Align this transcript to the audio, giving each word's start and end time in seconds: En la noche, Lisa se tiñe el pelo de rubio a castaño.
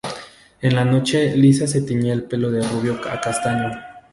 En 0.63 0.73
la 0.75 0.83
noche, 0.83 1.35
Lisa 1.35 1.67
se 1.67 1.83
tiñe 1.83 2.11
el 2.11 2.23
pelo 2.23 2.49
de 2.49 2.63
rubio 2.67 2.99
a 3.07 3.21
castaño. 3.21 3.69